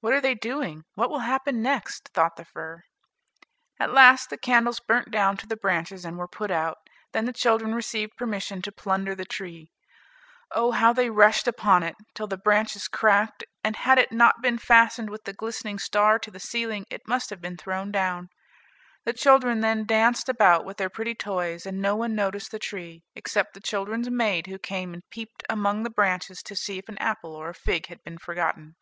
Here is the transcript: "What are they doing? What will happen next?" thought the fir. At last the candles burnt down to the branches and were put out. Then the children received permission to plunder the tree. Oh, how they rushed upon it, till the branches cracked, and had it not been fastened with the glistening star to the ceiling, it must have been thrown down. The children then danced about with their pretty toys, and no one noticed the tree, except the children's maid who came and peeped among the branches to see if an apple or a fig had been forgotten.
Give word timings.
"What 0.00 0.12
are 0.12 0.20
they 0.20 0.34
doing? 0.34 0.84
What 0.94 1.08
will 1.10 1.20
happen 1.20 1.62
next?" 1.62 2.10
thought 2.14 2.36
the 2.36 2.44
fir. 2.44 2.84
At 3.80 3.90
last 3.92 4.28
the 4.28 4.36
candles 4.36 4.78
burnt 4.78 5.10
down 5.10 5.36
to 5.38 5.46
the 5.48 5.56
branches 5.56 6.04
and 6.04 6.16
were 6.18 6.28
put 6.28 6.50
out. 6.50 6.76
Then 7.12 7.24
the 7.24 7.32
children 7.32 7.74
received 7.74 8.16
permission 8.18 8.60
to 8.62 8.70
plunder 8.70 9.14
the 9.16 9.24
tree. 9.24 9.72
Oh, 10.52 10.72
how 10.72 10.92
they 10.92 11.08
rushed 11.10 11.48
upon 11.48 11.82
it, 11.82 11.96
till 12.14 12.26
the 12.28 12.36
branches 12.36 12.86
cracked, 12.86 13.42
and 13.64 13.74
had 13.74 13.98
it 13.98 14.12
not 14.12 14.42
been 14.42 14.58
fastened 14.58 15.08
with 15.10 15.24
the 15.24 15.32
glistening 15.32 15.78
star 15.78 16.18
to 16.20 16.30
the 16.30 16.38
ceiling, 16.38 16.84
it 16.90 17.08
must 17.08 17.30
have 17.30 17.40
been 17.40 17.56
thrown 17.56 17.90
down. 17.90 18.28
The 19.06 19.14
children 19.14 19.60
then 19.60 19.86
danced 19.86 20.28
about 20.28 20.64
with 20.66 20.76
their 20.76 20.90
pretty 20.90 21.14
toys, 21.14 21.64
and 21.66 21.80
no 21.80 21.96
one 21.96 22.14
noticed 22.14 22.50
the 22.52 22.58
tree, 22.60 23.02
except 23.16 23.54
the 23.54 23.60
children's 23.60 24.10
maid 24.10 24.46
who 24.48 24.58
came 24.58 24.92
and 24.94 25.02
peeped 25.10 25.42
among 25.48 25.82
the 25.82 25.90
branches 25.90 26.42
to 26.44 26.54
see 26.54 26.78
if 26.78 26.88
an 26.90 26.98
apple 26.98 27.34
or 27.34 27.48
a 27.48 27.54
fig 27.54 27.86
had 27.86 28.04
been 28.04 28.18
forgotten. 28.18 28.76